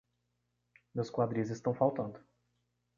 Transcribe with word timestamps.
Meus 0.95 1.11
quadris 1.11 1.51
estão 1.51 1.75
faltando. 1.75 2.19